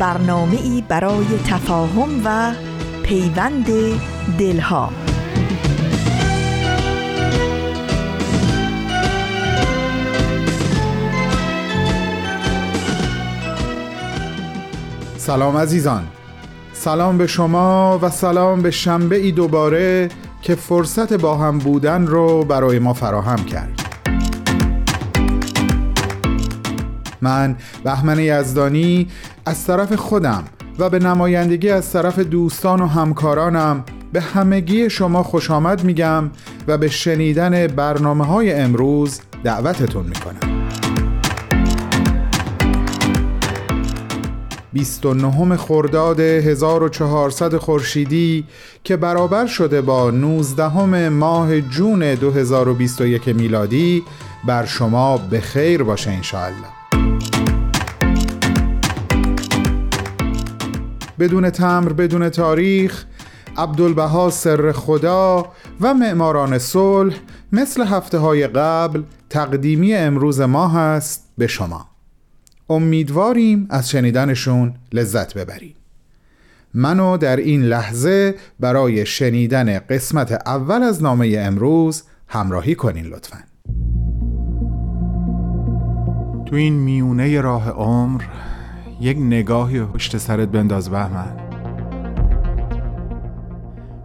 [0.00, 2.52] برنامه ای برای تفاهم و
[3.02, 3.66] پیوند
[4.38, 4.90] دلها.
[15.16, 16.04] سلام عزیزان.
[16.72, 20.08] سلام به شما و سلام به شنبه ای دوباره
[20.42, 23.90] که فرصت با هم بودن رو برای ما فراهم کرد.
[27.20, 29.08] من بهمن یزدانی
[29.50, 30.44] از طرف خودم
[30.78, 36.30] و به نمایندگی از طرف دوستان و همکارانم به همگی شما خوش آمد میگم
[36.68, 40.68] و به شنیدن برنامه های امروز دعوتتون می‌کنم.
[44.72, 48.44] 29 خرداد 1400 خورشیدی
[48.84, 54.02] که برابر شده با 19 ماه جون 2021 میلادی
[54.46, 56.79] بر شما به خیر باشه انشاءالله.
[61.20, 63.04] بدون تمر بدون تاریخ
[63.56, 67.16] عبدالبها سر خدا و معماران صلح
[67.52, 71.86] مثل هفته های قبل تقدیمی امروز ما هست به شما.
[72.68, 75.74] امیدواریم از شنیدنشون لذت ببریم
[76.74, 83.38] منو در این لحظه برای شنیدن قسمت اول از نامه امروز همراهی کنین لطفا.
[86.46, 88.22] تو این میونه راه عمر
[89.00, 91.36] یک نگاهی پشت سرت بنداز بهمن.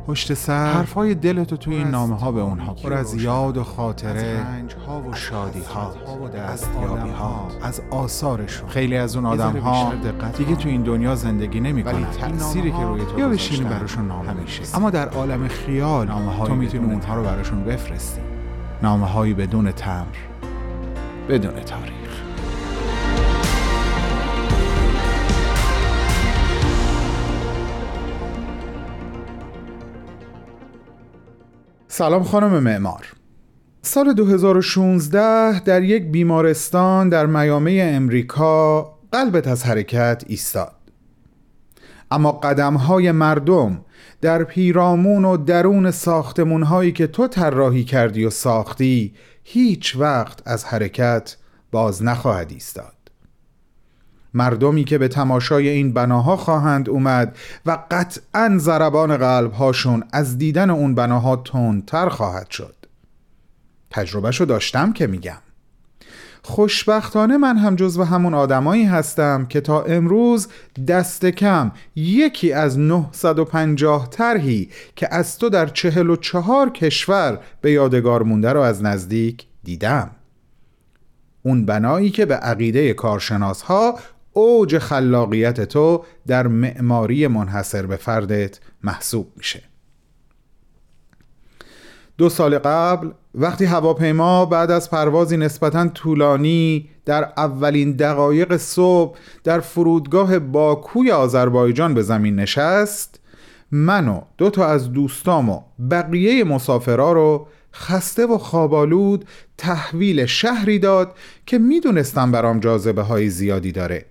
[0.08, 4.46] پشت سر حرفای دلتو توی این نامه ها به اونها پر از یاد و خاطره
[4.88, 8.70] ها و شادی ها و دستیابی ها از آثارشون.
[8.70, 9.94] خیلی از اون آدم ها
[10.38, 14.64] دیگه تو این دنیا زندگی نمی‌کنن تأثیری که روی تو یا بشینی براشون نامه میشه
[14.78, 18.22] اما در عالم خیال نامه تو می‌تونی اونها رو براشون بفرستی.
[18.84, 20.06] نامه هایی بدون تمر
[21.30, 22.05] بدون تاریخ.
[31.98, 33.06] سلام خانم معمار.
[33.82, 40.76] سال 2016 در یک بیمارستان در میامه امریکا قلبت از حرکت ایستاد.
[42.12, 43.82] اما قدم های مردم
[44.22, 49.14] در پیرامون و درون ساختمون هایی که تو طراحی کردی و ساختی
[49.44, 51.38] هیچ وقت از حرکت
[51.72, 52.95] باز نخواهد ایستاد.
[54.36, 60.96] مردمی که به تماشای این بناها خواهند اومد و قطعا ضربان قلبهاشون از دیدن اون
[60.96, 62.76] بناها تندتر خواهد شد.
[63.90, 65.38] تجربهشو داشتم که میگم.
[66.48, 70.48] خوشبختانه من هم جزو همون آدمایی هستم که تا امروز
[70.88, 78.54] دست کم یکی از 950 طرحی که از تو در 44 کشور به یادگار مونده
[78.54, 80.12] رو از نزدیک دیدم.
[81.44, 84.00] اون بنایی که به عقیده کارشناس ها
[84.38, 89.64] اوج خلاقیت تو در معماری منحصر به فردت محسوب میشه.
[92.18, 99.60] دو سال قبل وقتی هواپیما بعد از پروازی نسبتا طولانی در اولین دقایق صبح در
[99.60, 103.20] فرودگاه باکوی آذربایجان به زمین نشست
[103.72, 109.26] من و دو تا از دوستام و بقیه مسافرا رو خسته و خوابالود
[109.58, 114.06] تحویل شهری داد که می‌دونستم برام جاذبه های زیادی داره.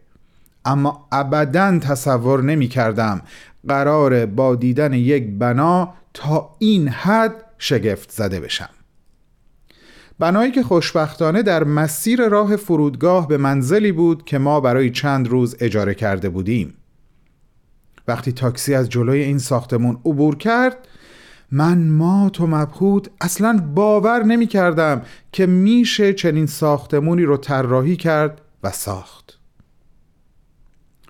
[0.65, 3.23] اما ابدا تصور نمی کردم
[3.69, 8.69] قرار با دیدن یک بنا تا این حد شگفت زده بشم.
[10.19, 15.57] بنایی که خوشبختانه در مسیر راه فرودگاه به منزلی بود که ما برای چند روز
[15.61, 16.75] اجاره کرده بودیم.
[18.09, 20.89] وقتی تاکسی از جلوی این ساختمون عبور کرد
[21.51, 25.03] من مات و مبهوت اصلا باور نمی کردم
[25.33, 29.34] که میشه چنین ساختمونی رو طراحی کرد و ساخت.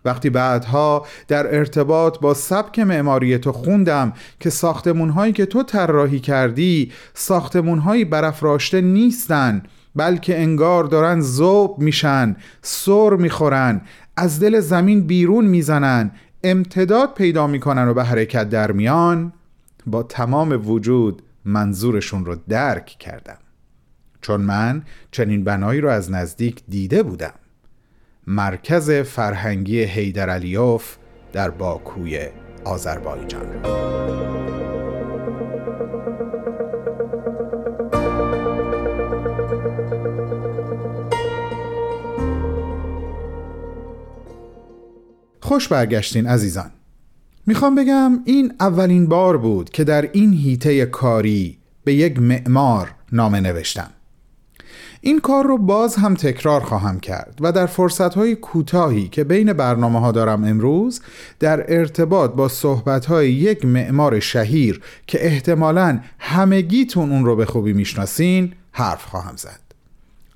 [0.04, 6.92] وقتی بعدها در ارتباط با سبک معماری تو خوندم که ساختمونهایی که تو طراحی کردی
[7.14, 9.62] ساختمونهایی برافراشته نیستن
[9.96, 13.80] بلکه انگار دارن زوب میشن سر می‌خورن
[14.16, 16.10] از دل زمین بیرون می‌زنن
[16.44, 19.32] امتداد پیدا می‌کنن و به حرکت در میان.
[19.86, 23.38] با تمام وجود منظورشون رو درک کردم.
[24.20, 27.32] چون من چنین بنایی را از نزدیک دیده بودم.
[28.26, 30.96] مرکز فرهنگی هیدر علیوف
[31.32, 32.20] در باکوی
[32.64, 33.46] آذربایجان.
[45.40, 46.70] خوش برگشتین عزیزان.
[47.46, 53.40] می‌خوام بگم این اولین بار بود که در این هیته کاری به یک معمار نامه
[53.40, 53.90] نوشتم.
[55.06, 60.00] این کار رو باز هم تکرار خواهم کرد و در فرصتهای کوتاهی که بین برنامه
[60.00, 61.00] ها دارم امروز
[61.40, 67.72] در ارتباط با صحبت های یک معمار شهیر که احتمالا همگیتون اون رو به خوبی
[67.72, 69.60] می‌شناسین حرف خواهم زد.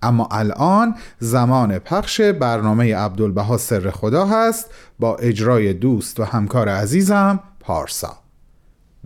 [0.03, 7.41] اما الان زمان پخش برنامه عبدالبها سر خدا هست با اجرای دوست و همکار عزیزم
[7.61, 8.17] پارسا.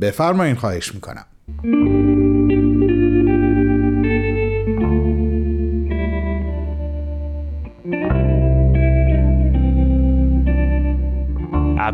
[0.00, 1.24] بفرمایین خواهش می‌کنم.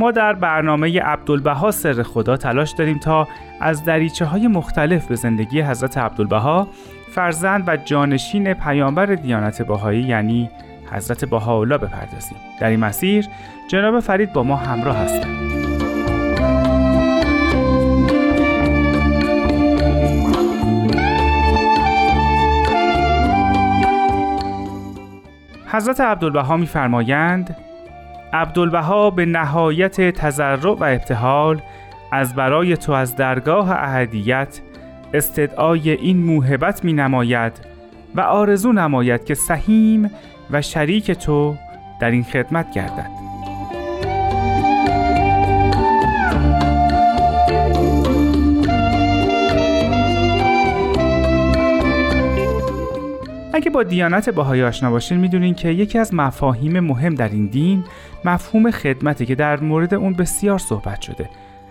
[0.00, 3.28] ما در برنامه عبدالبها سر خدا تلاش داریم تا
[3.60, 6.68] از دریچه های مختلف به زندگی حضرت عبدالبها
[7.10, 10.50] فرزند و جانشین پیامبر دیانت باهایی یعنی
[10.92, 12.38] حضرت بهاءالله بپردازیم.
[12.60, 13.26] در این مسیر
[13.68, 15.50] جناب فرید با ما همراه هستند.
[25.66, 27.56] حضرت عبدالبها میفرمایند
[28.32, 31.60] عبدالبها به نهایت تذرع و ابتحال
[32.12, 34.60] از برای تو از درگاه اهدیت
[35.14, 37.52] استدعای این موهبت می نماید
[38.14, 40.10] و آرزو نماید که سهیم
[40.50, 41.56] و شریک تو
[42.00, 43.19] در این خدمت گردد.
[53.60, 57.84] اگه با دیانت باهایی آشنا باشین می‌دونین که یکی از مفاهیم مهم در این دین
[58.24, 61.30] مفهوم خدمته که در مورد اون بسیار صحبت شده.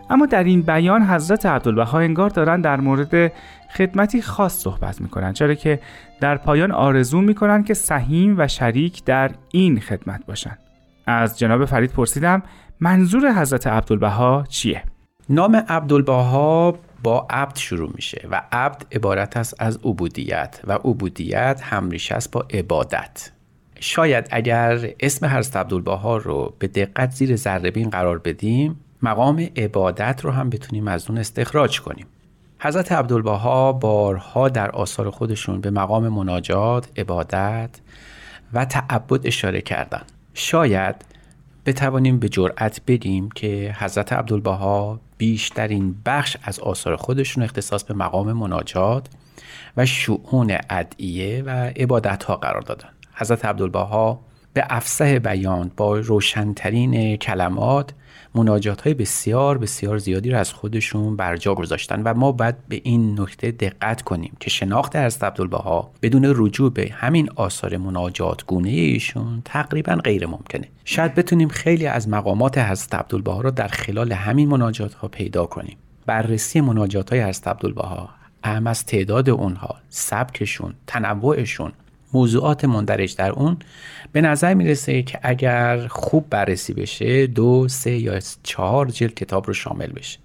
[0.09, 3.31] اما در این بیان حضرت عبدالبها انگار دارن در مورد
[3.75, 5.79] خدمتی خاص صحبت می‌کنن چرا که
[6.19, 10.57] در پایان آرزو می‌کنن که سهیم و شریک در این خدمت باشن.
[11.05, 12.43] از جناب فرید پرسیدم
[12.79, 14.83] منظور حضرت عبدالبها چیه؟
[15.29, 22.11] نام عبدالبها با عبد شروع میشه و عبد عبارت است از عبودیت و عبودیت همریش
[22.11, 23.31] است با عبادت.
[23.79, 30.31] شاید اگر اسم حضرت عبدالبها رو به دقت زیر ذره قرار بدیم مقام عبادت رو
[30.31, 32.05] هم بتونیم از اون استخراج کنیم.
[32.59, 37.69] حضرت عبدالبها بارها در آثار خودشون به مقام مناجات، عبادت
[38.53, 40.01] و تعبد اشاره کردن
[40.33, 40.95] شاید
[41.69, 48.33] بتوانیم به جرأت بگیم که حضرت عبدالبها بیشترین بخش از آثار خودشون اختصاص به مقام
[48.33, 49.07] مناجات
[49.77, 52.89] و شعون ادعیه و عبادت ها قرار دادن.
[53.13, 54.19] حضرت عبدالبها
[54.53, 57.93] به افسه بیان با روشنترین کلمات
[58.35, 63.21] مناجات های بسیار بسیار زیادی رو از خودشون برجا گذاشتن و ما باید به این
[63.21, 69.41] نکته دقت کنیم که شناخت حضرت عبدالبها بدون رجوع به همین آثار مناجات گونه ایشون
[69.45, 70.67] تقریبا غیر ممکنه.
[70.85, 75.77] شاید بتونیم خیلی از مقامات حضرت عبدالبها رو در خلال همین مناجات ها پیدا کنیم.
[76.05, 78.09] بررسی مناجات های حضرت عبدالبها
[78.43, 81.71] اهم از تعداد اونها سبکشون تنوعشون
[82.13, 83.57] موضوعات مندرج در اون
[84.11, 89.53] به نظر می‌رسه که اگر خوب بررسی بشه دو سه یا چهار جلد کتاب رو
[89.53, 90.19] شامل بشه.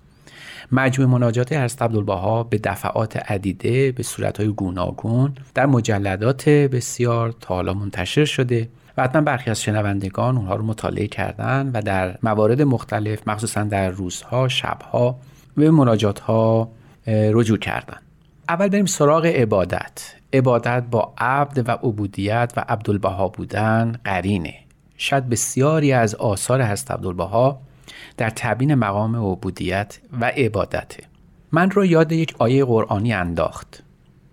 [0.72, 7.74] مجموع مناجات حضرت عبدالبها به دفعات عدیده به صورتهای گوناگون در مجلدات بسیار تا حالا
[7.74, 13.28] منتشر شده و حتما برخی از شنوندگان اونها رو مطالعه کردن و در موارد مختلف
[13.28, 15.18] مخصوصا در روزها شبها
[15.56, 16.68] به مناجات ها
[17.06, 17.98] رجوع کردن.
[18.48, 20.14] اول بریم سراغ عبادت.
[20.34, 24.54] عبادت با عبد و عبودیت و عبدالبها بودن قرینه.
[24.96, 27.60] شاید بسیاری از آثار هست عبدالبها
[28.16, 31.04] در تبین مقام عبودیت و عبادته.
[31.52, 33.82] من رو یاد یک آیه قرآنی انداخت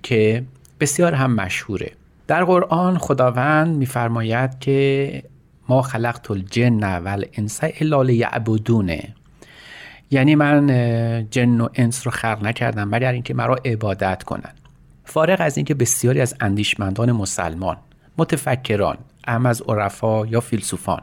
[0.04, 0.44] که
[0.80, 1.92] بسیار هم مشهوره.
[2.28, 5.24] در قرآن خداوند میفرماید که
[5.70, 9.16] ما خلقت الجن والانس الا لیعبدونه.
[10.12, 10.68] یعنی من
[11.32, 14.54] جن و انس رو خلق نکردم مگر اینکه مرا عبادت کنن
[15.12, 17.78] فارغ از اینکه بسیاری از اندیشمندان مسلمان
[18.18, 21.02] متفکران اهم از عرفا یا فیلسوفان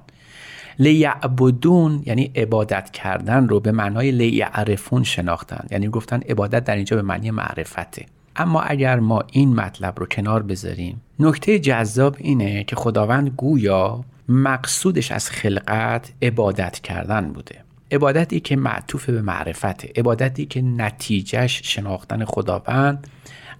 [0.79, 7.03] لیعبدون یعنی عبادت کردن رو به معنای لیعرفون شناختن یعنی گفتن عبادت در اینجا به
[7.03, 8.07] معنی معرفته.
[8.37, 15.13] اما اگر ما این مطلب رو کنار بذاریم نکته جذاب اینه که خداوند گویا مقصودش
[15.13, 17.65] از خلقت عبادت کردن بوده.
[17.93, 23.07] عبادتی که معطوف به معرفته عبادتی که نتیجهش شناختن خداوند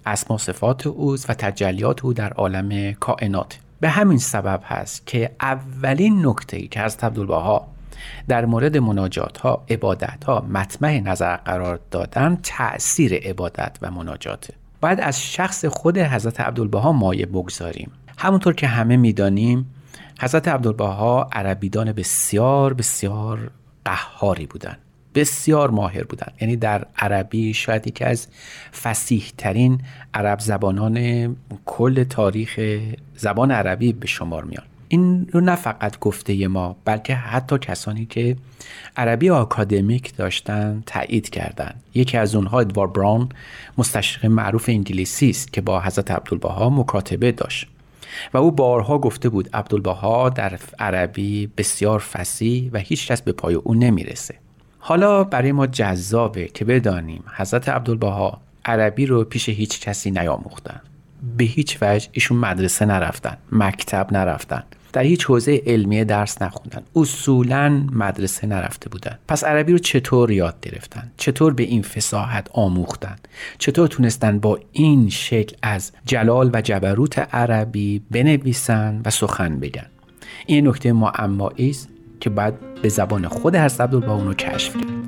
[0.05, 3.59] اسما صفات اوست و تجلیات او در عالم کائنات.
[3.79, 7.67] به همین سبب هست که اولین نکته ای که از عبدالبها
[8.27, 14.99] در مورد مناجات ها عبادت ها مطمع نظر قرار دادن تأثیر عبادت و مناجاته باید
[14.99, 17.91] از شخص خود حضرت عبدالبها مایه بگذاریم.
[18.17, 19.73] همونطور که همه می‌دانیم
[20.21, 23.51] حضرت عبدالبها عربیدان بسیار بسیار
[23.85, 24.77] قهاری بودند.
[25.15, 28.27] بسیار ماهر بودند یعنی در عربی شاید یکی از
[28.83, 29.81] فسیح ترین
[30.13, 31.35] عرب زبانان
[31.65, 32.79] کل تاریخ
[33.15, 34.63] زبان عربی به شمار میان.
[34.87, 38.35] این رو نه فقط گفته ما بلکه حتی کسانی که
[38.97, 43.29] عربی آکادمیک داشتن تایید کردند یکی از اونها ادوار براون
[43.77, 47.67] مستشرق معروف انگلیسی است که با حضرت عبدالبها مکاتبه داشت.
[48.33, 53.55] و او بارها گفته بود عبدالبها در عربی بسیار فسی و هیچ کس به پای
[53.55, 54.35] او نمی‌رسه.
[54.79, 60.81] حالا برای ما جذابه که بدانیم حضرت عبدالبها عربی رو پیش هیچ کسی نیاموختن.
[61.37, 64.63] به هیچ وجه ایشون مدرسه نرفتن مکتب نرفتن.
[64.93, 66.81] در هیچ حوزه علمی درس نخوندن.
[66.95, 69.17] اصولا مدرسه نرفته بودن.
[69.27, 73.15] پس عربی رو چطور یاد گرفتن؟ چطور به این فساحت آموختن؟
[73.57, 79.85] چطور تونستن با این شکل از جلال و جبروت عربی بنویسن و سخن بگن؟
[80.45, 81.89] این نکته معمایی است
[82.19, 84.99] که بعد به زبان خود حضرت عبدالبها اونو کشف کرد.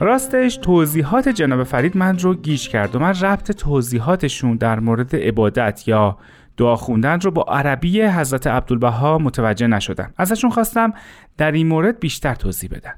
[0.00, 5.88] راستش توضیحات جناب فرید من رو گیج کرد و من ربط توضیحاتشون در مورد عبادت
[5.88, 6.18] یا
[6.56, 10.92] دعا خوندن رو با عربی حضرت عبدالبها متوجه نشدم ازشون خواستم
[11.36, 12.94] در این مورد بیشتر توضیح بدن.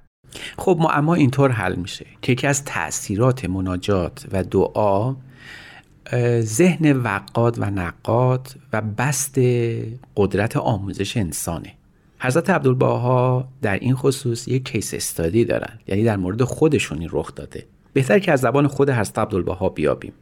[0.59, 5.15] خب اما اینطور حل میشه که یکی از تاثیرات مناجات و دعا
[6.41, 9.39] ذهن وقاد و نقاد و بست
[10.17, 11.73] قدرت آموزش انسانه.
[12.21, 15.79] حضرت عبدالباها در این خصوص یک کیس استادی دارن.
[15.87, 17.67] یعنی در مورد خودشون این رخ داده.
[17.93, 20.13] بهتر که از زبان خود حضرت عبدالباها بیابیم.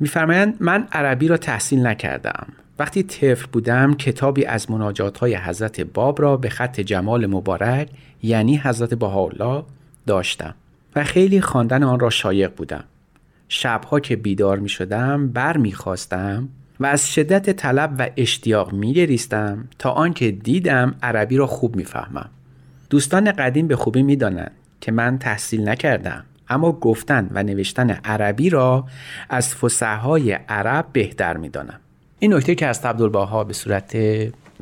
[0.00, 2.46] میفرمایند من عربی را تحصیل نکردم.
[2.78, 7.88] وقتی طفل بودم کتابی از مناجات های حضرت باب را به خط جمال مبارک
[8.22, 9.64] یعنی حضرت بهاءالله
[10.06, 10.54] داشتم
[10.96, 12.84] و خیلی خواندن آن را شایق بودم
[13.48, 16.48] شبها که بیدار می شدم بر می خواستم
[16.80, 19.18] و از شدت طلب و اشتیاق می
[19.78, 22.30] تا آنکه دیدم عربی را خوب می‌فهمم.
[22.90, 28.50] دوستان قدیم به خوبی می دانند که من تحصیل نکردم اما گفتن و نوشتن عربی
[28.50, 28.86] را
[29.28, 31.80] از فسحهای عرب بهتر می دانم.
[32.24, 33.94] این نکته که از عبدالباها به صورت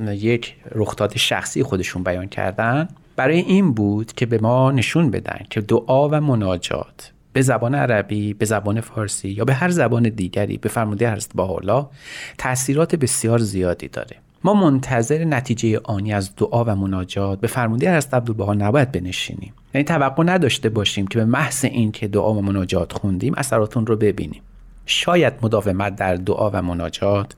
[0.09, 5.61] یک رخداد شخصی خودشون بیان کردن برای این بود که به ما نشون بدن که
[5.61, 10.69] دعا و مناجات به زبان عربی به زبان فارسی یا به هر زبان دیگری به
[10.69, 11.89] فرموده حضرت حالا
[12.39, 14.17] تاثیرات بسیار زیادی داره.
[14.45, 19.53] ما منتظر نتیجه آنی از دعا و مناجات به فرموده حضرت عبدالبها نباید بنشینیم.
[19.75, 23.97] یعنی توقع نداشته باشیم که به محض این که دعا و مناجات خوندیم اثراتون رو
[23.97, 24.43] ببینیم.
[24.87, 27.33] شاید مداومت در دعا و مناجات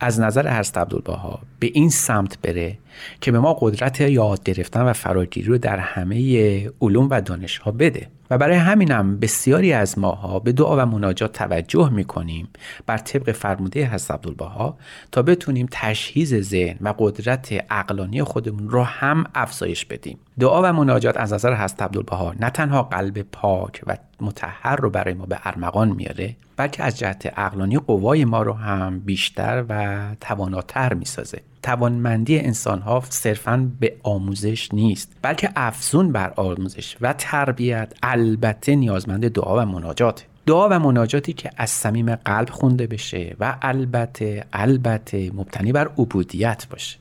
[0.00, 2.78] از نظر حضرت عبدالبها به این سمت بره
[3.20, 7.70] که به ما قدرت یاد گرفتن و فراگیری رو در همه علوم و دانش ها
[7.70, 8.08] بده.
[8.30, 12.48] و برای همینم بسیاری از ماها به دعا و مناجات توجه می‌کنیم
[12.86, 14.78] بر طبق فرموده حضرت عبدالبها
[15.12, 20.18] تا بتونیم تشهیز ذهن و قدرت عقلانی خودمون رو هم افزایش بدیم.
[20.40, 25.14] دعا و مناجات از نظر حضرت عبدالبها نه تنها قلب پاک و متحر رو برای
[25.14, 30.94] ما به ارمغان میاره بلکه از جهت عقلانی قوای ما رو هم بیشتر و تواناتر
[30.94, 31.40] می‌سازه.
[31.68, 39.28] توانمندی انسان ها صرفا به آموزش نیست بلکه افزون بر آموزش و تربیت البته نیازمند
[39.32, 40.24] دعا و مناجات.
[40.46, 46.66] دعا و مناجاتی که از صمیم قلب خونده بشه و البته البته مبتنی بر عبودیت
[46.70, 46.98] باشه.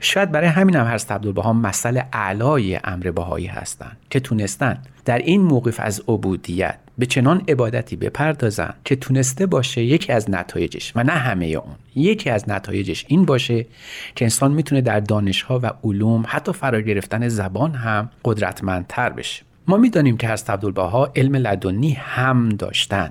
[0.00, 5.42] شاید برای همین هم هست عبدالبها مسئله اعلای امر بهایی هستند که تونستن در این
[5.42, 11.12] موقف از عبودیت به چنان عبادتی بپردازن که تونسته باشه یکی از نتایجش و نه
[11.12, 13.66] همه اون یکی از نتایجش این باشه
[14.14, 19.42] که انسان می‌تونه در دانشها و علوم حتی فرا گرفتن زبان هم قدرتمندتر بشه.
[19.66, 23.10] ما می‌دانیم که از عبدالبها علم لدنی هم داشتن.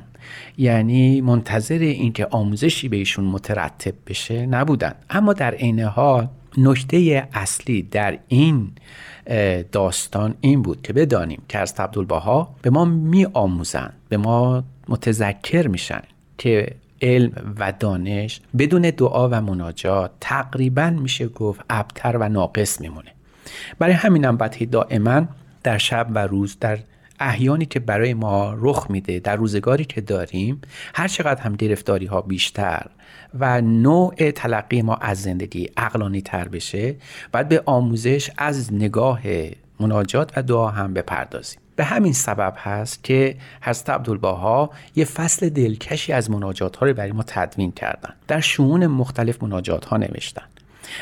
[0.58, 4.94] یعنی منتظر اینکه آموزشی بهشون مترتب بشه نبودن.
[5.10, 6.28] اما در عین حال
[6.58, 8.72] نکته اصلی در این
[9.72, 15.68] داستان این بود که بدانیم که از عبدالبها به ما می آموزن به ما متذکر
[15.68, 16.02] میشن
[16.38, 23.12] که علم و دانش بدون دعا و مناجات تقریبا میشه گفت ابتر و ناقص میمونه.
[23.80, 25.28] برای همینم باید دائما
[25.64, 26.80] در شب و روز در
[27.20, 30.62] احیانی که برای ما رخ میده در روزگاری که داریم
[30.96, 32.86] هر چقدر هم گرفتاری ها بیشتر
[33.40, 36.96] و نوع تلقی ما از زندگی اقلانی تر بشه
[37.34, 39.22] باید به آموزش از نگاه
[39.80, 41.60] مناجات و دعا هم بپردازیم.
[41.76, 47.12] به همین سبب هست که حضرت عبدالباها یه فصل دلکشی از مناجات ها رو برای
[47.12, 48.14] ما تدوین کردن.
[48.28, 50.44] در شمون مختلف مناجات ها نوشتن.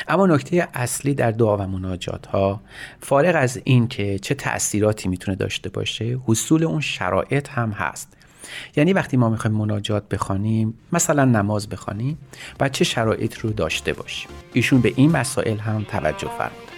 [0.08, 2.60] اما نکته اصلی در دعا و مناجات ها
[3.00, 8.12] فارغ از این که چه تأثیراتی می‌تونه داشته باشه حصول اون شرایط هم هست.
[8.76, 12.18] یعنی وقتی ما می‌خوایم مناجات بخوانیم مثلا نماز بخوانیم
[12.60, 14.28] و چه شرایط رو داشته باشیم.
[14.52, 16.76] ایشون به این مسائل هم توجه فرمودن.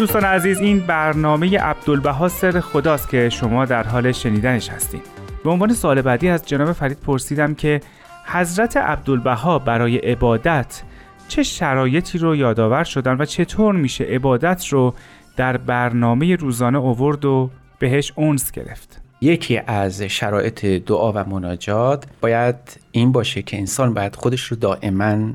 [0.00, 5.02] دوستان عزیز این برنامه عبدالبها سر خداست که شما در حال شنیدنش هستید
[5.44, 7.80] به عنوان سوال بعدی از جناب فرید پرسیدم که
[8.24, 10.82] حضرت عبدالبها برای عبادت
[11.28, 14.94] چه شرایطی رو یادآور شدن و چطور میشه عبادت رو
[15.36, 22.56] در برنامه روزانه اوورد و بهش اونس گرفت؟ یکی از شرایط دعا و مناجات باید
[22.92, 25.32] این باشه که انسان باید خودش رو دائما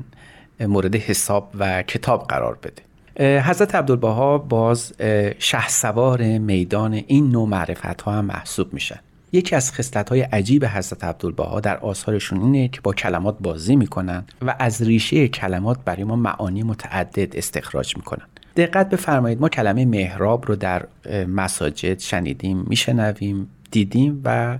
[0.60, 2.85] مورد حساب و کتاب قرار بده.
[3.20, 4.92] حضرت عبدالبها باز
[5.38, 8.98] شه سوار میدان این نوع معرفت ها هم محسوب میشن.
[9.32, 14.24] یکی از خصلت های عجیب حضرت عبدالبها در آثارشون اینه که با کلمات بازی می‌کنن
[14.42, 18.26] و از ریشه کلمات برای ما معانی متعدد استخراج می‌کنن.
[18.56, 20.86] دقت بفرمایید ما کلمه محراب رو در
[21.28, 24.58] مساجد شنیدیم میشنویم دیدیم و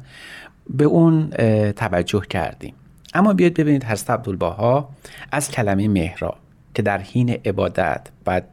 [0.71, 1.31] به اون
[1.73, 2.75] توجه کردیم.
[3.14, 4.88] اما بیاید ببینید حضرت عبدالبها
[5.33, 6.37] از کلمه محراب
[6.77, 8.45] که در حین عبادت باید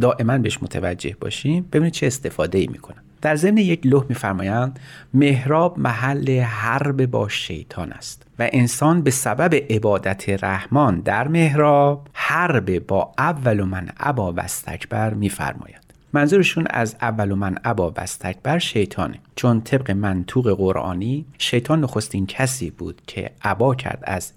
[0.00, 4.80] دائما بهش متوجه باشیم ببینید چه استفاده ای می‌کنن در ضمن یک لوح میفرمایند
[5.14, 12.86] محراب محل حرب با شیطان است و انسان به سبب عبادت رحمان در محراب حرب
[12.86, 15.80] با اول من ابا و استکبر میفرماید.
[16.12, 19.18] منظورشون از اول من ابا و استکبر شیطانه.
[19.34, 24.32] چون طبق منطوق قرآنی شیطان نخستین کسی بود که ابا کرد از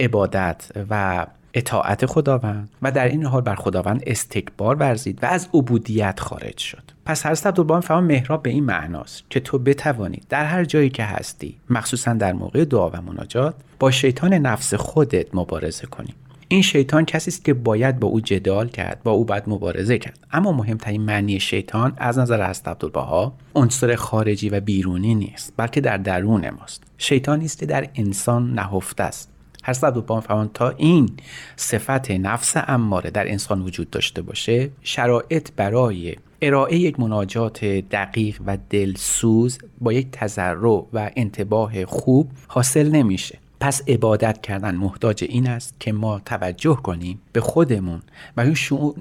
[0.00, 6.20] عبادت و اطاعت خداوند و در این حال بر خداوند استکبار ورزید و از عبودیت
[6.20, 6.82] خارج شد.
[7.04, 11.04] پس حضرت عبدالبها فهم محراب به این معناست که تو بتوانی در هر جایی که
[11.04, 16.14] هستی مخصوصا در موقع دعا و مناجات با شیطان نفس خودت مبارزه کنی.
[16.52, 20.18] این شیطان کسی است که باید با او جدال کرد با او باید مبارزه کرد.
[20.32, 25.96] اما مهمترین معنی شیطان از نظر حضرت عبدالبها عنصر خارجی و بیرونی نیست بلکه در
[25.96, 26.82] درون ماست.
[26.98, 29.30] شیطانی است که در انسان نهفته است.
[29.62, 31.10] هر صد و تا این
[31.56, 38.58] صفت نفس اماره در انسان وجود داشته باشه شرایط برای ارائه یک مناجات دقیق و
[38.70, 43.38] دلسوز با یک تذرع و انتباه خوب حاصل نمیشه.
[43.60, 48.00] پس عبادت کردن محتاج این است که ما توجه کنیم به خودمون
[48.36, 48.94] و اون شعون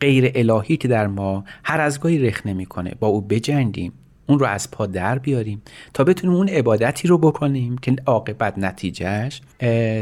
[0.00, 3.92] غیر الهی که در ما هر از گاهی رخ نمی‌کنه با او بجنگیم.
[4.26, 5.62] اون رو از پا در بیاریم
[5.94, 9.40] تا بتونیم اون عبادتی رو بکنیم که عاقبت نتیجهش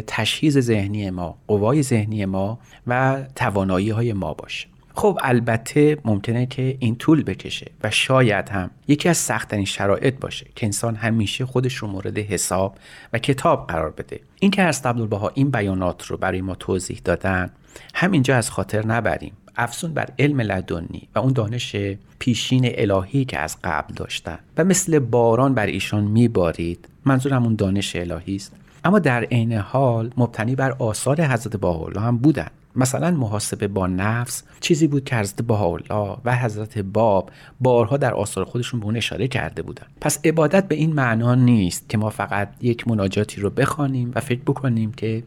[0.07, 4.67] تشخیص ذهنی ما قوای ذهنی ما و توانایی های ما باشه.
[4.95, 10.47] خب البته ممکنه که این طول بکشه و شاید هم یکی از سختترین شرایط باشه
[10.55, 12.79] که انسان همیشه خودش رو مورد حساب
[13.13, 14.21] و کتاب قرار بده.
[14.41, 17.51] این که از عبدالبها این بیانات رو برای ما توضیح دادن
[17.95, 19.33] همینجا از خاطر نبریم.
[19.57, 21.77] افزون بر علم لدنی و اون دانش
[22.19, 24.39] پیشین الهی که از قبل داشتن.
[24.57, 26.89] و مثل باران بر ایشان میبارید.
[27.05, 28.53] منظورم اون دانش الهی است.
[28.85, 32.49] اما در عین حال مبتنی بر آثار حضرت الله هم بودن.
[32.77, 37.31] مثلا محاسبه با نفس چیزی بود که حضرت بهاءالله و حضرت باب
[37.61, 39.87] بارها در آثار خودشون به اون اشاره کرده بودن.
[40.01, 44.41] پس عبادت به این معنا نیست که ما فقط یک مناجاتی رو بخوانیم و فکر
[44.41, 45.23] بکنیم که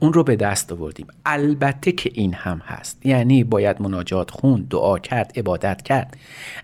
[0.00, 1.06] اون رو به دست آوردیم.
[1.26, 3.06] البته که این هم هست.
[3.06, 6.16] یعنی باید مناجات خون دعا کرد عبادت کرد.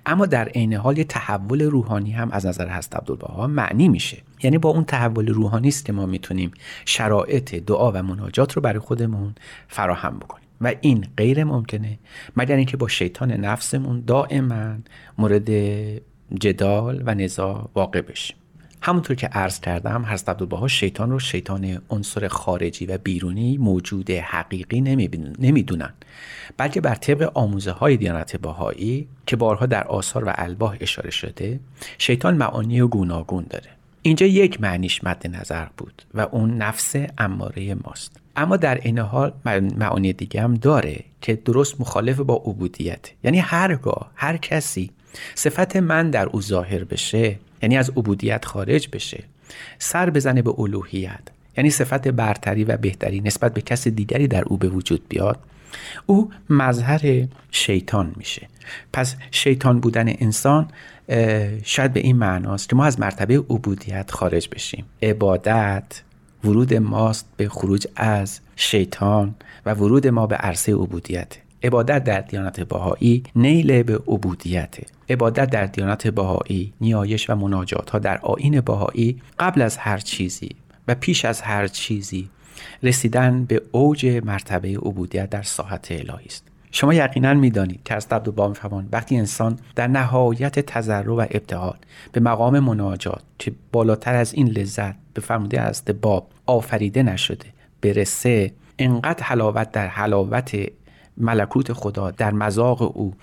[0.07, 4.28] اما در عین حال تحول روحانی هم از نظر هست عبدالبها معنی میشه.
[4.43, 6.51] یعنی با اون تحول روحانی است که ما می‌تونیم
[6.85, 9.35] شرایط دعا و مناجات رو برای خودمون
[9.69, 10.49] فراهم بکنیم.
[10.61, 11.99] و این غیر ممکنه
[12.37, 14.75] مگر اینکه با شیطان نفسمون دائما
[15.19, 15.51] مورد
[16.41, 18.37] جدال و نزاع واقع بشیم.
[18.83, 24.81] همونطور که عرض کردم حضرت عبدالبها شیطان رو شیطان عنصر خارجی و بیرونی موجود حقیقی
[25.39, 25.95] نمی‌دونن
[26.57, 31.61] بلکه بر طبق آموزه های دیانت باهایی که بارها در آثار و الباه اشاره شده
[31.99, 33.78] شیطان معانی گوناگون داره.
[34.09, 38.17] اینجا یک معنیش مد نظر بود و اون نفس اماره ماست.
[38.37, 39.33] اما در این حال
[39.77, 43.11] معانی دیگه هم داره که درست مخالف با عبودیت.
[43.25, 44.91] یعنی هرگاه هر کسی
[45.35, 49.25] صفت من در او ظاهر بشه یعنی از عبودیت خارج بشه
[49.79, 51.21] سر بزنه به الوهیت
[51.57, 55.39] یعنی صفت برتری و بهتری نسبت به کس دیگری در او به وجود بیاد
[56.07, 58.49] او مظهر شیطان میشه.
[58.93, 60.69] پس شیطان بودن انسان
[61.65, 64.85] شاید به این معناست که ما از مرتبه عبودیت خارج بشیم.
[65.03, 66.03] عبادت
[66.45, 69.35] ورود ماست به خروج از شیطان
[69.67, 71.37] و ورود ما به عرصه عبودیت.
[71.63, 74.77] عبادت در دیانت بهایی نیل به عبودیت.
[75.11, 80.51] عبادت در دیانت بهایی نیایش و مناجات ها در آین بهایی قبل از هر چیزی
[80.89, 82.29] و پیش از هر چیزی
[82.83, 86.45] رسیدن به اوج مرتبه عبودیت در ساحت الهی است.
[86.73, 91.77] شما یقینا می‌دانید که از عبدالبها میفرمان وقتی انسان در نهایت تضرع و ابتهال
[92.13, 97.47] به مقام مناجات که بالاتر از این لذت به فرموده از باب آفریده نشده
[97.83, 100.57] برسه انقدر حلاوت در حلاوت
[101.21, 103.15] ملکوت خدا در مذاق او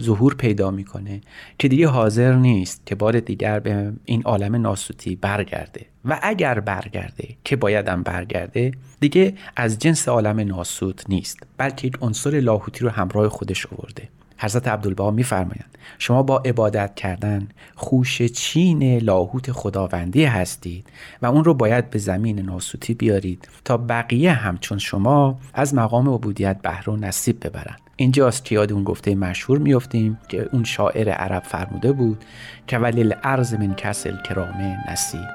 [0.00, 1.20] ظهور پیدا می‌کنه
[1.58, 5.86] که دیگه حاضر نیست که بار دیگر به این عالم ناسوتی برگرده.
[6.04, 12.30] و اگر برگرده که بایدم برگرده دیگه از جنس عالم ناسوت نیست بلکه یک عنصر
[12.30, 14.08] لاهوتی رو همراه خودش آورده.
[14.38, 20.86] حضرت عبدالبها میفرمایند شما با عبادت کردن خوش چین لاهوت خداوندی هستید
[21.22, 26.62] و اون رو باید به زمین ناسوتی بیارید تا بقیه همچون شما از مقام عبودیت
[26.62, 27.80] بهره و نصیب ببرند.
[27.96, 32.24] اینجاست که یاد اون گفته مشهور میفتیم که اون شاعر عرب فرموده بود
[32.66, 35.28] که ولیل ارز من کسل کرامه نصیب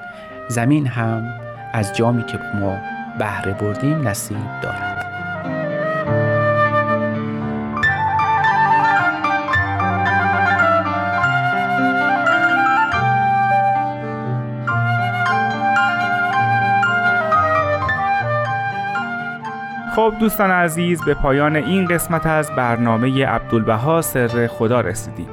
[0.49, 1.39] زمین هم
[1.73, 2.77] از جامی که ما
[3.19, 5.10] بهره بردیم نصیب دارد.
[19.95, 25.27] خب دوستان عزیز به پایان این قسمت از برنامه عبدالبها سر خدا رسیدیم.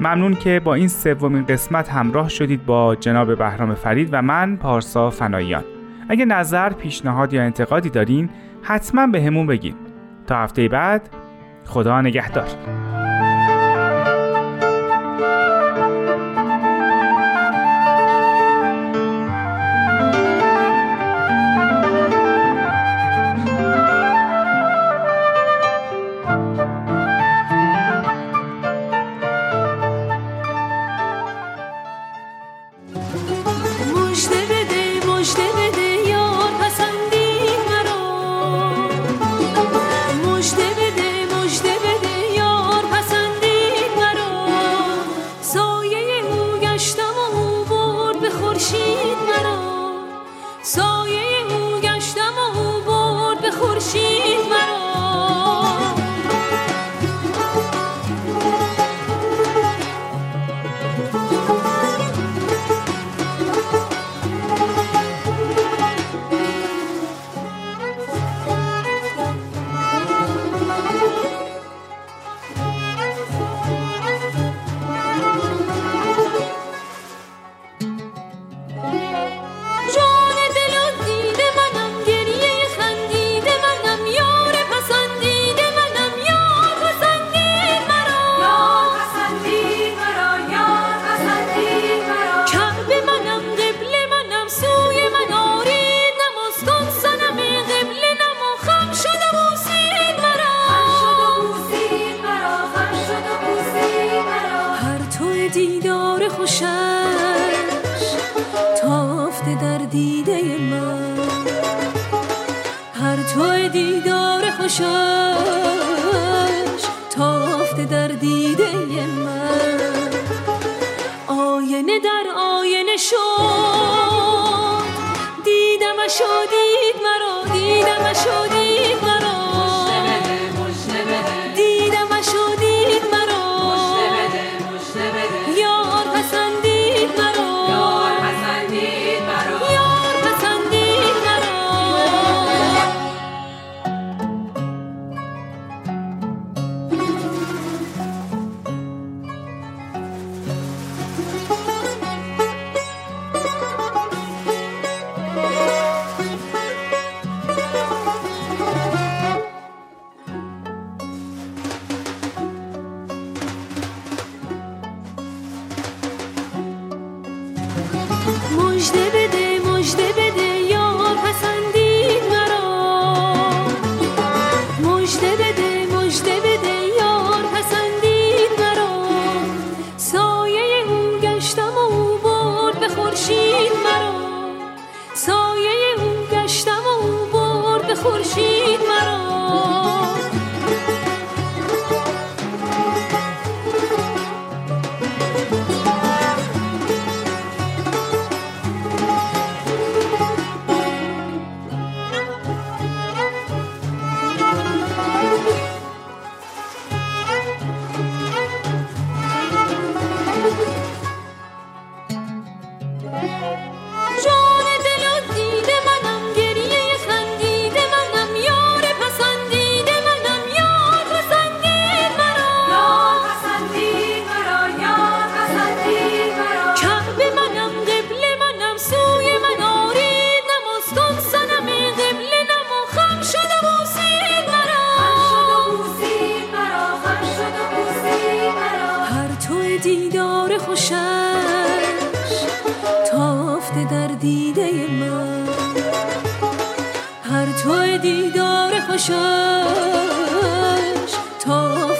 [0.00, 5.10] ممنون که با این سومین قسمت همراه شدید با جناب بهرام فرید و من پارسا
[5.10, 5.64] فناییان
[6.08, 8.30] اگه نظر، پیشنهاد یا انتقادی دارین
[8.62, 9.74] حتما به همون بگین.
[10.26, 11.08] تا هفته بعد
[11.64, 12.48] خدا نگهدار.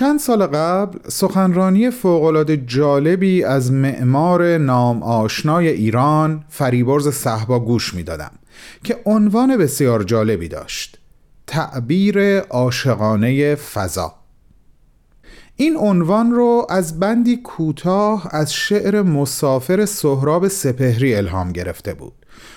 [0.00, 8.30] چند سال قبل سخنرانی فوقالعاده جالبی از معمار نام آشنای ایران فریبرز صحبا گوش می‌دادم
[8.84, 10.98] که عنوان بسیار جالبی داشت.
[11.46, 14.14] تعبیر عاشقانه فضا.
[15.56, 22.12] این عنوان رو از بندی کوتاه از شعر مسافر سهراب سپهری الهام گرفته بود.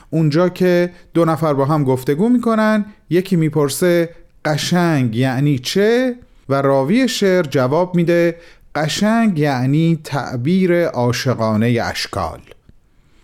[0.09, 4.09] اونجا که دو نفر با هم گفتگو می‌کنن یکی می‌پرسه
[4.45, 6.15] قشنگ یعنی چه؟
[6.49, 8.35] و راوی شعر جواب میده
[8.75, 12.39] قشنگ یعنی تعبیر عاشقانه اشکال.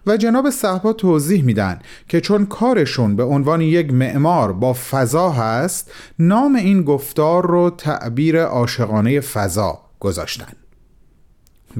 [0.08, 5.92] و جناب صحبا توضیح میدن که چون کارشون به عنوان یک معمار با فضا هست
[6.20, 10.54] نام این گفتار رو تعبیر عاشقانه فضا گذاشتن.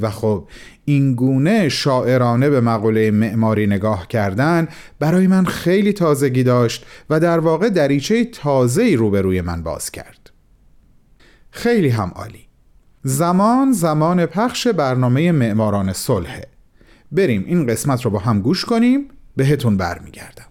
[0.02, 0.48] و خب
[0.86, 4.68] این گونه شاعرانه به مقوله معماری نگاه کردن
[5.00, 10.29] برای من خیلی تازگی داشت و در واقع دریچه تازه‌ای روبروی من باز کرد.
[11.52, 12.48] خیلی هم عالی.
[13.04, 16.48] زمان زمان پخش برنامه معماران صلحه.
[17.12, 20.46] بریم این قسمت رو با هم گوش کنیم بهتون برمیگردم.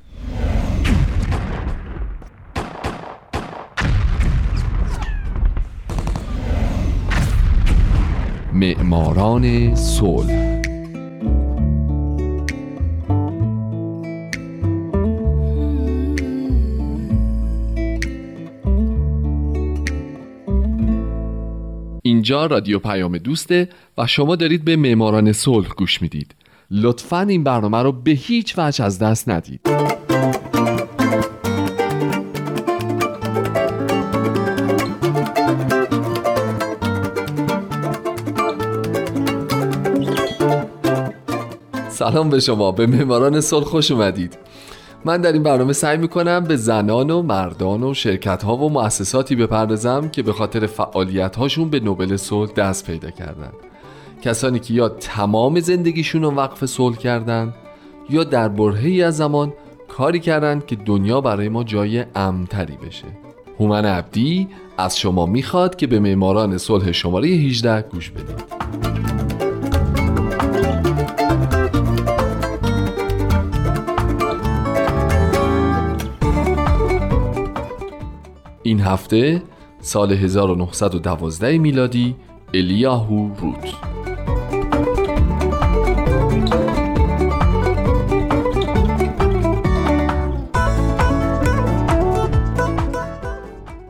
[8.53, 10.58] معماران صلح
[22.19, 26.35] اینجا رادیو پیام دوسته و شما دارید به معماران صلح گوش می‌دید.
[26.71, 29.61] لطفا این برنامه رو به هیچ وجه از دست ندید.
[41.89, 42.73] سلام به شما.
[42.73, 44.39] به معماران صلح خوش اومدید.
[45.09, 49.37] من در این برنامه سعی می‌کنم به زنان و مردان و شرکت ها و مؤسساتی
[49.37, 53.53] بپردازم که به خاطر فعالیت هاشون به نوبل صلح دست پیدا کردن.
[54.23, 57.55] کسانی که یا تمام زندگیشون رو وقف صلح کردن
[58.11, 59.53] یا در برهی از زمان
[59.89, 63.07] کاری کردند که دنیا برای ما جای امتری بشه.
[63.59, 68.59] هومن عبدی از شما می‌خواد که به معماران صلح شماره 18 گوش بدید
[78.69, 79.43] این هفته
[79.81, 82.17] سال 1912 میلادی
[82.55, 83.75] الیاهو روت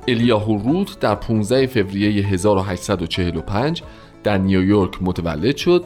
[0.09, 3.83] الیاهو روت در 15 فوریه 1845
[4.25, 5.85] در نیویورک متولد شد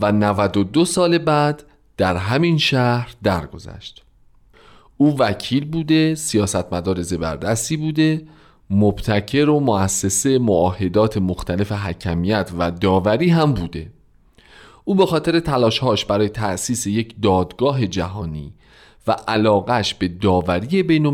[0.00, 1.64] و 92 سال بعد
[1.96, 4.03] در همین شهر درگذشت.
[4.96, 8.26] او وکیل بوده، سیاستمدار زبردستی بوده،
[8.70, 13.90] مبتکر و مؤسسه معاهدات مختلف حکمیت و داوری هم بوده.
[14.84, 18.52] او به خاطر تلاشهاش برای تأسیس یک دادگاه جهانی
[19.06, 21.06] و علاقش به داوری بین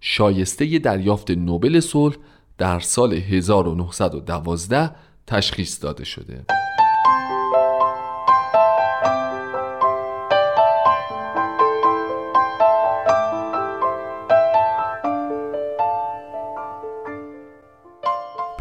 [0.00, 2.16] شایسته دریافت نوبل صلح
[2.58, 4.90] در سال 1912
[5.26, 6.44] تشخیص داده شده.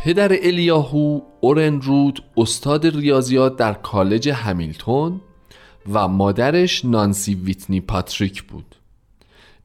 [0.09, 5.21] پدر الیاهو اورن رود استاد ریاضیات در کالج همیلتون
[5.93, 8.75] و مادرش نانسی ویتنی پاتریک بود.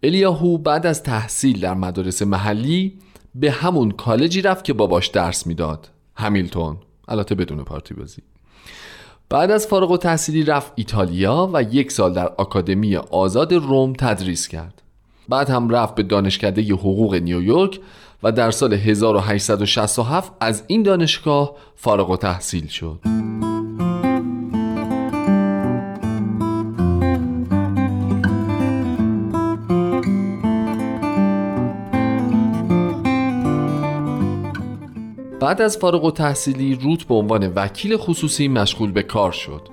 [0.03, 2.99] الیاهو بعد از تحصیل در مدارس محلی
[3.35, 5.91] به همون کالجی رفت که باباش درس می‌داد.
[6.17, 6.77] همیلتون.
[7.09, 8.23] البته بدون پارتی بازی
[9.29, 14.49] بعد از فارغ و تحصیلی رفت ایتالیا و یک سال در آکادمی آزاد روم تدریس
[14.49, 14.83] کرد.
[15.29, 17.81] بعد هم رفت به دانشکده حقوق نیویورک
[18.25, 22.99] و در سال 1867 از این دانشگاه فارغ و تحصیل شد.
[35.41, 39.69] بعد از فارغ و تحصیلی روت به عنوان وکیل خصوصی مشغول به کار شد.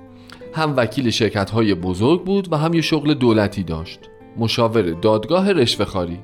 [0.53, 3.99] هم وکیل شرکت های بزرگ بود و هم یه شغل دولتی داشت.
[4.37, 6.19] مشاور دادگاه رشوهخواری.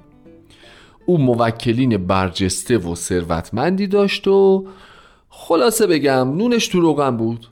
[1.08, 4.68] او موکلین برجسته و ثروتمندی داشت و
[5.30, 7.48] خلاصه بگم نونش تو روغن بود.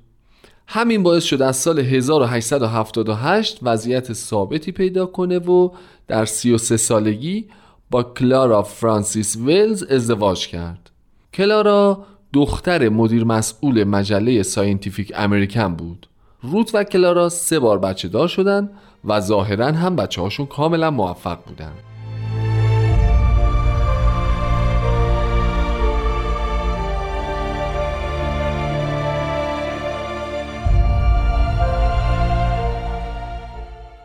[0.68, 5.70] همین باعث شد از سال 1878 وضعیت ثابتی پیدا کنه و
[6.08, 7.46] در 33 سالگی
[7.92, 10.90] با کلارا فرانسیس ویلز ازدواج کرد.
[11.34, 16.08] کلارا دختر مدیر مسئول مجله Scientific American بود.
[16.42, 18.70] روت و کلارا سه بار بچه دار شدن
[19.06, 21.72] و ظاهرا هم بچه هاشون کاملا موفق بودن.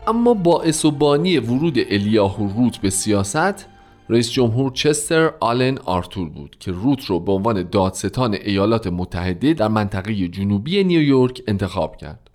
[0.07, 3.67] اما باعث و بانی ورود الیاهو روت به سیاست
[4.09, 9.67] رئیس جمهور چستر آلن آرتور بود که روت رو به عنوان دادستان ایالات متحده در
[9.67, 12.29] منطقه جنوبی نیویورک انتخاب کرد.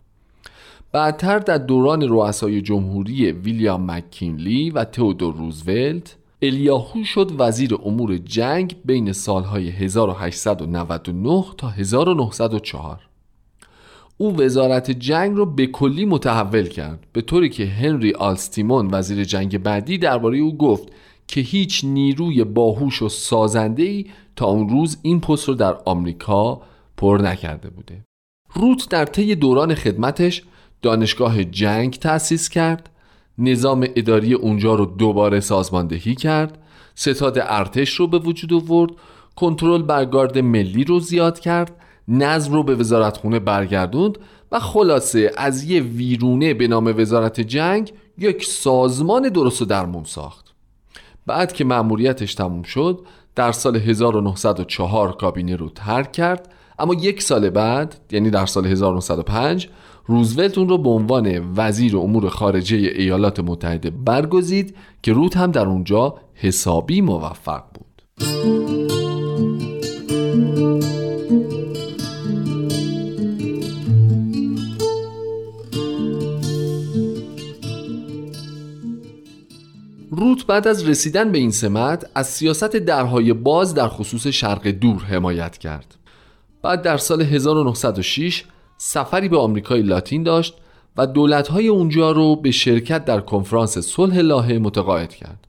[0.92, 8.76] بعدتر در دوران رؤسای جمهوری ویلیام مککینلی و تئودور روزولت الیاهو شد وزیر امور جنگ
[8.84, 13.05] بین سالهای 1899 تا 1904
[14.18, 19.58] او وزارت جنگ رو به کلی متحول کرد به طوری که هنری آلستیمون وزیر جنگ
[19.58, 20.88] بعدی درباره او گفت
[21.28, 26.62] که هیچ نیروی باهوش و سازنده ای تا اون روز این پست رو در آمریکا
[26.96, 28.04] پر نکرده بوده.
[28.54, 30.42] روت در طی دوران خدمتش
[30.82, 32.90] دانشگاه جنگ تأسیس کرد
[33.38, 36.58] نظام اداری اونجا رو دوباره سازماندهی کرد
[36.94, 38.90] ستاد ارتش رو به وجود آورد
[39.36, 41.76] کنترل بر گارد ملی رو زیاد کرد
[42.08, 44.18] نظم رو به وزارتخونه برگردوند
[44.52, 50.46] و خلاصه از یه ویرونه به نام وزارت جنگ یک سازمان درست و درمون ساخت.
[51.26, 53.00] بعد که مأموریتش تموم شد
[53.34, 59.68] در سال 1904 کابینه رو ترک کرد اما یک سال بعد یعنی در سال 1905
[60.06, 65.66] روزولت اون رو به عنوان وزیر امور خارجه ایالات متحده برگزید که روت هم در
[65.66, 68.95] اونجا حسابی موفق بود.
[80.46, 85.58] بعد از رسیدن به این سمت از سیاست درهای باز در خصوص شرق دور حمایت
[85.58, 85.94] کرد.
[86.62, 88.44] بعد در سال 1906
[88.78, 90.54] سفری به آمریکای لاتین داشت
[90.96, 95.46] و دولتهای اونجا رو به شرکت در کنفرانس صلح لاهه متقاعد کرد.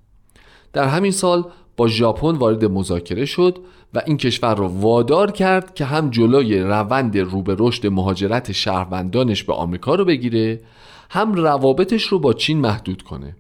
[0.74, 1.44] در همین سال
[1.78, 3.58] با ژاپن وارد مذاکره شد
[3.94, 9.44] و این کشور را وادار کرد که هم جلوی روند رو به رشد مهاجرت شهروندانش
[9.44, 10.62] به آمریکا رو بگیره
[11.10, 13.36] هم روابطش رو با چین محدود کنه.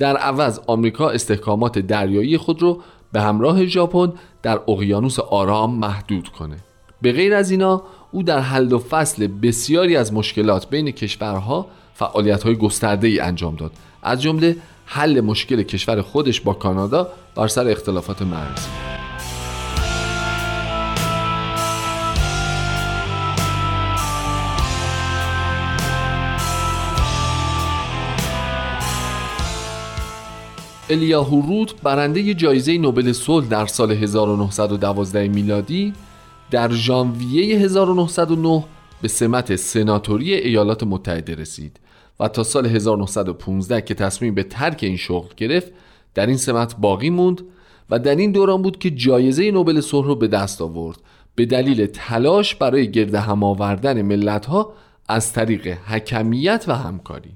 [0.00, 2.82] در عوض آمریکا استحکامات دریایی خود رو
[3.12, 6.56] به همراه ژاپن در اقیانوس آرام محدود کنه.
[7.02, 7.82] به غیر از اینا
[8.12, 13.56] او در حل و فصل بسیاری از مشکلات بین کشورها فعالیت های گسترده ای انجام
[13.56, 13.72] داد.
[14.02, 18.68] از جمله حل مشکل کشور خودش با کانادا بر سر اختلافات مرزی
[30.90, 35.92] الیاهو روت برنده جایزه نوبل صلح در سال 1912 میلادی
[36.50, 38.64] در ژانویه 1909
[39.02, 41.80] به سمت سناتوری ایالات متحده رسید
[42.20, 45.72] و تا سال 1915 که تصمیم به ترک این شغل گرفت
[46.14, 47.42] در این سمت باقی موند
[47.90, 50.98] و در این دوران بود که جایزه نوبل صلح رو به دست آورد.
[51.34, 54.72] به دلیل تلاش برای گرد هم آوردن ملت‌ها
[55.08, 57.30] از طریق حکمیت و همکاری.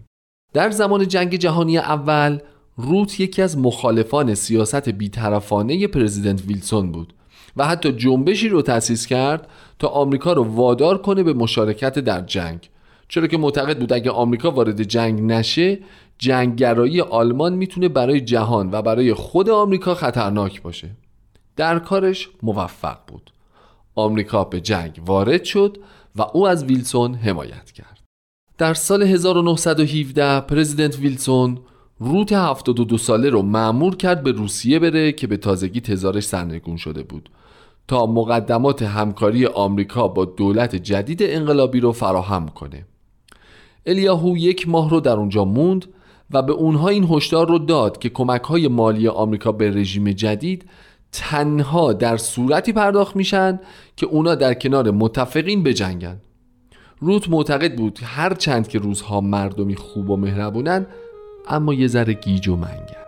[0.52, 2.38] در زمان جنگ جهانی اول
[2.76, 7.14] روت یکی از مخالفان سیاست بیطرفانه پرزیدنت ویلسون بود
[7.56, 9.48] و حتی جنبشی رو تأسیس کرد
[9.78, 12.70] تا آمریکا رو وادار کنه به مشارکت در جنگ.
[13.08, 15.78] چرا که معتقد بود اگه آمریکا وارد جنگ نشه
[16.18, 20.90] جنگگرایی آلمان می‌تونه برای جهان و برای خود آمریکا خطرناک باشه.
[21.56, 23.30] در کارش موفق بود.
[23.94, 25.78] آمریکا به جنگ وارد شد
[26.16, 28.00] و او از ویلسون حمایت کرد.
[28.58, 31.58] در سال 1917 پرزیدنت ویلسون
[31.98, 37.02] روت 72 ساله رو معمور کرد به روسیه بره که به تازگی تزارش سرنگون شده
[37.02, 37.30] بود.
[37.88, 42.86] تا مقدمات همکاری آمریکا با دولت جدید انقلابی رو فراهم کنه.
[43.86, 45.86] الیاهو یک ماه رو در اونجا موند
[46.30, 50.64] و به اونها این هشدار رو داد که کمک های مالی آمریکا به رژیم جدید
[51.12, 53.60] تنها در صورتی پرداخت میشن
[53.96, 56.20] که اونا در کنار متفقین بجنگن.
[57.00, 60.86] روت معتقد بود هر چند که روزها مردمی خوب و مهربونن
[61.48, 63.04] اما یه ذره گیج و منگن.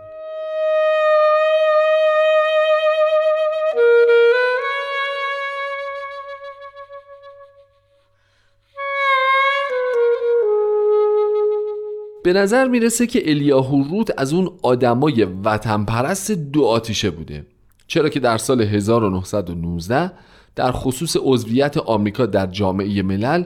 [12.23, 17.45] به نظر می‌رسه که الیاهو روت از اون آدمای وطن پرست دو آتیشه بوده.
[17.87, 20.11] چرا که در سال 1919
[20.55, 23.43] در خصوص عضویت آمریکا در جامعه ملل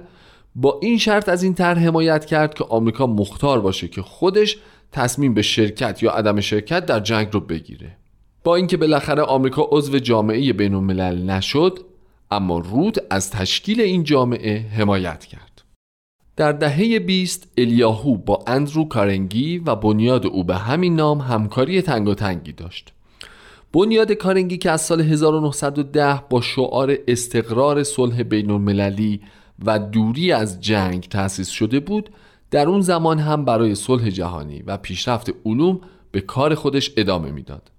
[0.55, 4.57] با این شرط از این طرح حمایت کرد که آمریکا مختار باشه که خودش
[4.91, 7.97] تصمیم به شرکت یا عدم شرکت در جنگ رو بگیره.
[8.43, 11.79] با اینکه بالاخره آمریکا عضو جامعه بین الملل نشد
[12.31, 15.61] اما رود از تشکیل این جامعه حمایت کرد.
[16.35, 22.07] در دهه 20 الیاهو با اندرو کارنگی و بنیاد او به همین نام همکاری تنگ
[22.07, 22.93] و تنگی داشت.
[23.73, 29.21] بنیاد کارنگی که از سال 1910 با شعار استقرار صلح بین المللی
[29.65, 32.09] و دوری از جنگ تأسیس شده بود
[32.51, 35.81] در اون زمان هم برای صلح جهانی و پیشرفت علوم
[36.11, 37.71] به کار خودش ادامه می‌داد.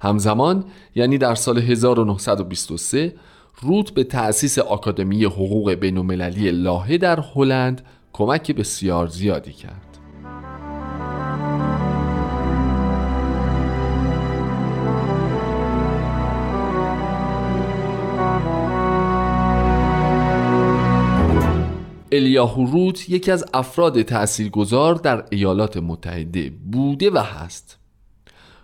[0.00, 3.14] همزمان یعنی در سال 1923
[3.62, 9.83] روت به تأسیس آکادمی حقوق بین المللی لاهه در هلند کمک بسیار زیادی کرد.
[22.16, 27.78] الیاهو روت یکی از افراد تاثیرگذار در ایالات متحده بوده و هست.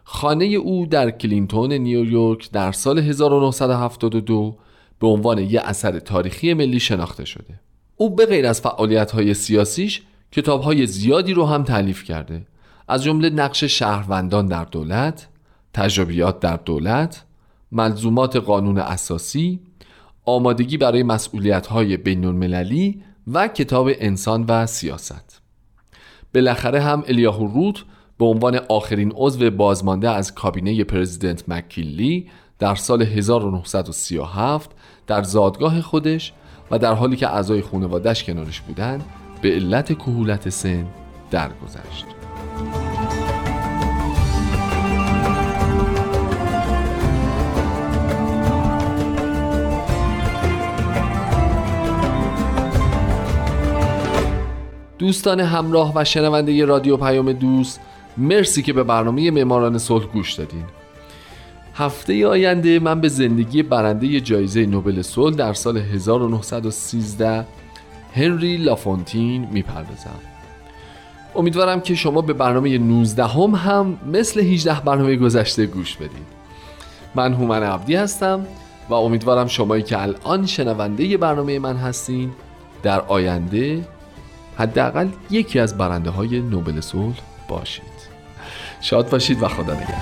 [0.05, 4.57] خانه او در کلینتون نیویورک در سال 1972
[4.99, 7.61] به عنوان یک اثر تاریخی ملی شناخته شده.
[7.97, 12.47] او به غیر از فعالیت های سیاسیش کتاب های زیادی رو هم تعلیف کرده.
[12.89, 15.29] از جمله نقش شهروندان در دولت
[15.75, 17.25] تجربیات در دولت
[17.73, 19.61] ملزومات قانون اساسی
[20.25, 25.41] آمادگی برای مسئولیت های بین المللی و کتاب انسان و سیاست
[26.35, 27.85] بالاخره هم الیاهو روت
[28.18, 34.71] به عنوان آخرین عضو بازمانده از کابینه پرزیدنت مکیلی در سال 1937
[35.07, 36.33] در زادگاه خودش
[36.71, 39.05] و در حالی که اعضای خانوادش کنارش بودند
[39.43, 40.87] به علت کهولت سن
[41.31, 42.07] درگذشت.
[55.01, 57.81] دوستان همراه و شنونده رادیو پیام دوست
[58.17, 60.65] مرسی که به برنامه معماران صلح گوش دادین.
[61.75, 67.47] هفته آینده من به زندگی برنده جایزه نوبل صلح در سال 1913
[68.15, 70.21] هنری لافونتین می‌پردازم.
[71.37, 76.41] امیدوارم که شما به برنامه 19 هم, هم مثل 18 برنامه گذشته گوش بدید
[77.15, 78.47] من هومن عبدی هستم
[78.89, 82.31] و امیدوارم شمایی که الان شنونده برنامه من هستین
[82.83, 83.85] در آینده
[84.61, 87.85] حداقل یکی از برنده های نوبل صلح باشید.
[88.81, 89.97] شاد باشید و خدا نگهدار.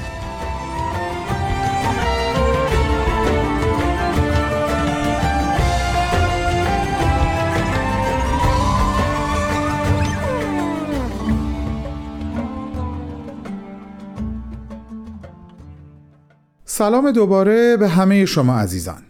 [16.65, 19.08] سلام دوباره به همه شما عزیزان.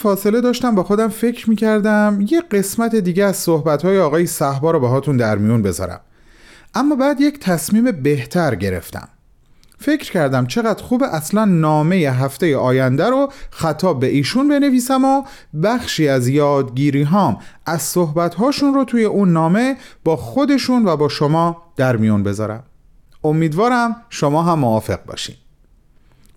[0.00, 5.16] فاصله داشتم با خودم فکر می‌کردم یه قسمت دیگه از صحبتهای آقای صحبا رو باهاتون
[5.16, 6.00] در میون بذارم.
[6.74, 9.08] اما بعد یک تصمیم بهتر گرفتم.
[9.78, 15.22] فکر کردم چقدر خوب اصلا نامه هفته آینده رو خطاب به ایشون بنویسم و
[15.62, 17.36] بخشی از یادگیری هام
[17.66, 22.62] از صحبت هاشون رو توی اون نامه با خودشون و با شما در میون بذارم.
[23.24, 25.36] امیدوارم شما هم موافق باشین.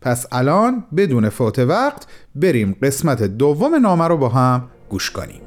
[0.04, 5.42] پس الان بدون فوت وقت بریم قسمت دوم نامه رو با هم گوش کنیم.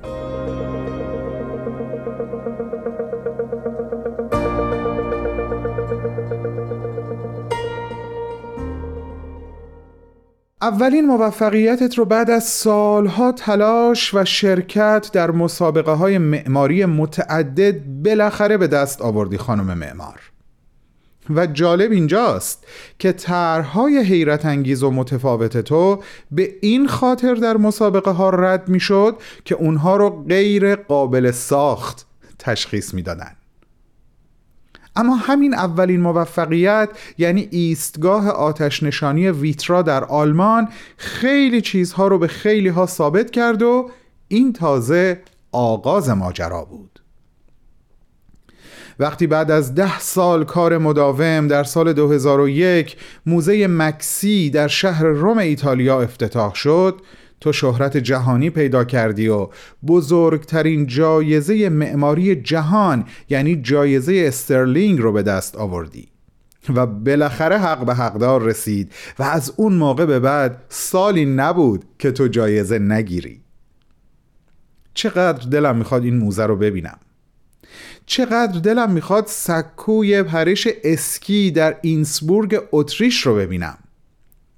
[10.63, 18.57] اولین موفقیتت رو بعد از سالها تلاش و شرکت در مسابقه های معماری متعدد بالاخره
[18.57, 20.26] به دست آوردی خانم معمار.
[21.31, 22.67] و جالب اینجاست
[22.99, 29.17] که طرحهای حیرت انگیز و متفاوت تو به این خاطر در مسابقه ها رد می‌شد
[29.45, 32.07] که اونها رو غیر قابل ساخت
[32.39, 33.37] تشخیص می‌دادن
[34.97, 42.27] اما همین اولین موفقیت یعنی ایستگاه آتش نشانی ویترا در آلمان خیلی چیزها رو به
[42.27, 43.91] خیلی ها ثابت کرد و
[44.29, 45.23] این تازه
[45.53, 46.96] آغاز ماجرا بود.
[48.99, 55.39] وقتی بعد از ده سال کار مداوم در سال 2001 موزه مکسی در شهر روم
[55.39, 57.01] ایتالیا افتتاح شد
[57.41, 59.49] تو شهرت جهانی پیدا کردی و
[59.87, 66.09] بزرگترین جایزه معماری جهان یعنی جایزه استرلینگ رو به دست آوردی.
[66.75, 72.11] و بالاخره حق به حقدار رسید و از اون موقع به بعد سالی نبود که
[72.11, 73.41] تو جایزه نگیری.
[74.95, 76.99] چقدر دلم می‌خواد این موزه رو ببینم.
[78.07, 83.79] چقدر دلم می‌خواد سکوی پرش اسکی در اینسبورگ اتریش رو ببینم.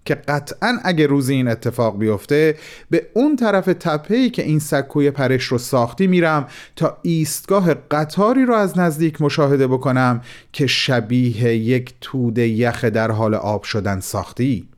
[0.09, 2.57] که قطعا اگه روزی این اتفاق بیفته
[2.91, 8.55] به اون طرف تپهی که این سکوی پرش رو ساختی میرم تا ایستگاه قطاری رو
[8.55, 10.23] از نزدیک مشاهده بکنم
[10.53, 14.69] که شبیه یک توده یخ در حال آب شدن ساختی.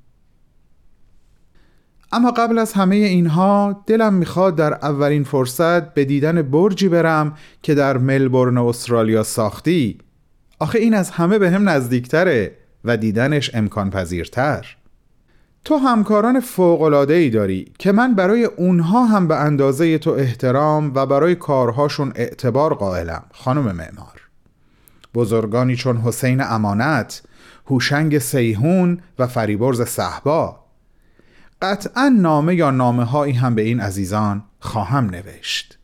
[2.13, 7.75] اما قبل از همه اینها دلم می‌خواد در اولین فرصت به دیدن برجی برم که
[7.75, 9.99] در ملبورن استرالیا ساختی.
[10.59, 14.77] آخه این از همه به هم نزدیکتره و دیدنش امکان پذیرتر
[15.65, 16.43] تو همکاران
[17.09, 22.75] ای داری که من برای اونها هم به اندازه تو احترام و برای کارهاشون اعتبار
[22.75, 24.21] قائلم خانم معمار.
[25.15, 27.23] بزرگانی چون حسین امانت
[27.67, 30.60] هوشنگ سیهون و فریبرز صحبا
[31.63, 35.79] قطعا نامه یا نامه هایی هم به این عزیزان خواهم نوشت.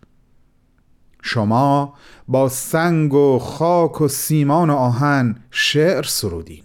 [1.23, 1.95] شما
[2.29, 6.63] با سنگ و خاک و سیمان و آهن شعر سرودین.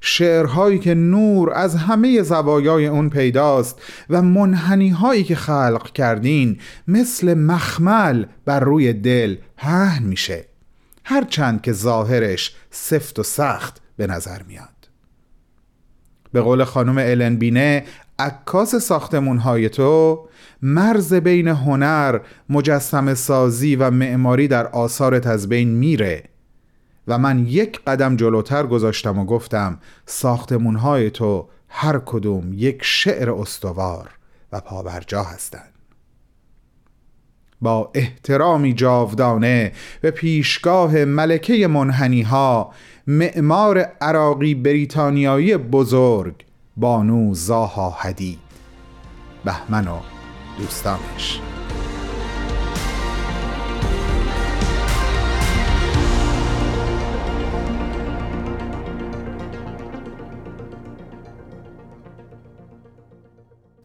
[0.00, 7.34] شعرهایی که نور از همه زوایای اون پیداست و منحنی هایی که خلق کردین مثل
[7.34, 10.44] مخمل بر روی دل پهن میشه.
[11.04, 14.73] هرچند که ظاهرش سفت و سخت به نظر میاد.
[16.34, 17.84] به قول خانم الن بینه
[18.18, 20.24] عکاس ساختمون های تو
[20.62, 26.24] مرز بین هنر مجسم سازی و معماری در آثارت از بین میره.
[27.08, 33.30] و من یک قدم جلوتر گذاشتم و گفتم ساختمون های تو هر کدوم یک شعر
[33.30, 34.10] استوار
[34.52, 35.73] و پابرجا هستند.
[37.64, 42.70] با احترامی جاودانه به پیشگاه ملکه منحنی ها
[43.06, 46.34] معمار عراقی بریتانیایی بزرگ
[46.76, 48.38] بانو زاها حدید.
[49.44, 49.98] بهمن و
[50.58, 51.40] دوستانش.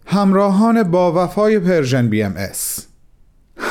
[0.06, 2.89] همراهان با وفای Persian BMS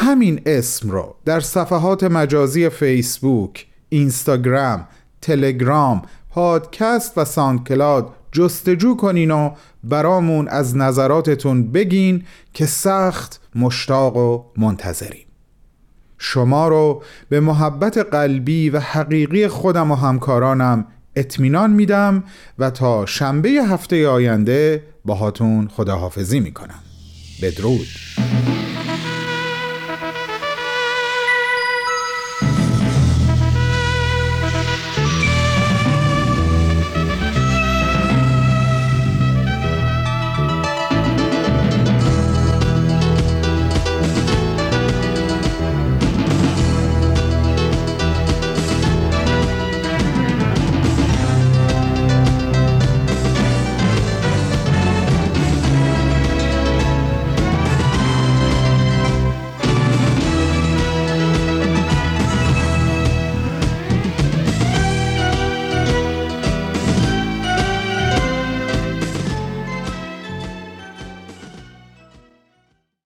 [0.08, 4.88] همین اسم رو در صفحات مجازی فیسبوک، اینستاگرام،
[5.20, 9.50] تلگرام، پادکست و SoundCloud جستجو کنین و
[9.84, 15.26] برامون از نظراتتون بگین که سخت مشتاق و منتظریم
[16.18, 20.86] شما رو به محبت قلبی و حقیقی خودم و همکارانم
[21.16, 22.24] اطمینان میدم
[22.58, 26.80] و تا شنبه هفته آینده باهاتون خداحافظی می‌کنم.
[27.42, 27.86] بدرود.